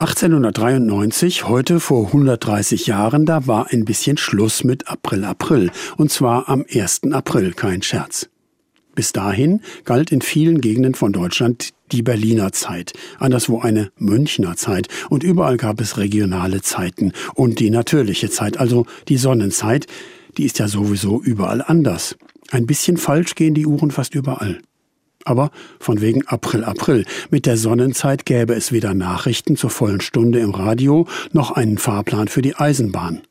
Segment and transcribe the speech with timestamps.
[0.00, 5.70] 1893, heute vor 130 Jahren, da war ein bisschen Schluss mit April April.
[5.98, 7.12] Und zwar am 1.
[7.12, 8.30] April, kein Scherz.
[8.94, 14.88] Bis dahin galt in vielen Gegenden von Deutschland die Berliner Zeit, anderswo eine Münchner Zeit
[15.10, 19.86] und überall gab es regionale Zeiten und die natürliche Zeit, also die Sonnenzeit,
[20.38, 22.16] die ist ja sowieso überall anders.
[22.50, 24.62] Ein bisschen falsch gehen die Uhren fast überall.
[25.24, 27.04] Aber von wegen April, April.
[27.30, 32.28] Mit der Sonnenzeit gäbe es weder Nachrichten zur vollen Stunde im Radio noch einen Fahrplan
[32.28, 33.22] für die Eisenbahn.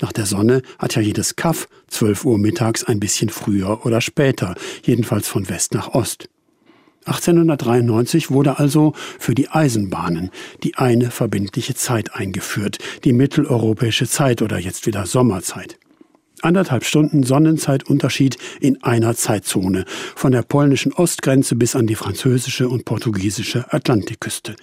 [0.00, 4.56] Nach der Sonne hat ja jedes Kaff 12 Uhr mittags ein bisschen früher oder später,
[4.82, 6.28] jedenfalls von West nach Ost.
[7.04, 10.30] 1893 wurde also für die Eisenbahnen
[10.62, 15.78] die eine verbindliche Zeit eingeführt, die mitteleuropäische Zeit oder jetzt wieder Sommerzeit
[16.42, 22.84] anderthalb Stunden Sonnenzeitunterschied in einer Zeitzone, von der polnischen Ostgrenze bis an die französische und
[22.84, 24.56] portugiesische Atlantikküste.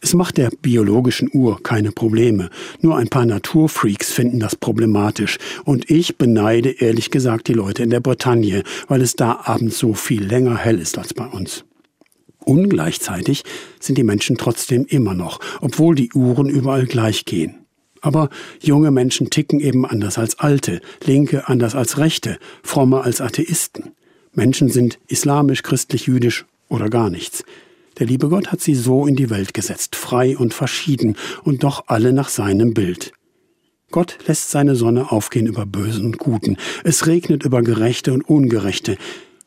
[0.00, 2.50] Es macht der biologischen Uhr keine Probleme.
[2.80, 5.38] Nur ein paar Naturfreaks finden das problematisch.
[5.64, 9.94] Und ich beneide ehrlich gesagt die Leute in der Bretagne, weil es da abends so
[9.94, 11.64] viel länger hell ist als bei uns.
[12.40, 13.44] Ungleichzeitig
[13.80, 17.63] sind die Menschen trotzdem immer noch, obwohl die Uhren überall gleich gehen.
[18.04, 18.28] Aber
[18.60, 23.92] junge Menschen ticken eben anders als alte, Linke anders als Rechte, Fromme als Atheisten.
[24.34, 27.44] Menschen sind islamisch, christlich, jüdisch oder gar nichts.
[27.98, 31.84] Der liebe Gott hat sie so in die Welt gesetzt, frei und verschieden und doch
[31.86, 33.12] alle nach seinem Bild.
[33.90, 36.58] Gott lässt seine Sonne aufgehen über Bösen und Guten.
[36.82, 38.98] Es regnet über Gerechte und Ungerechte.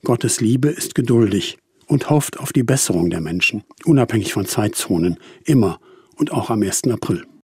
[0.03, 5.79] Gottes Liebe ist geduldig und hofft auf die Besserung der Menschen, unabhängig von Zeitzonen, immer
[6.15, 6.85] und auch am 1.
[6.85, 7.27] April.